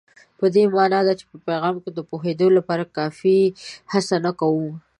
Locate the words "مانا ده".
0.73-1.13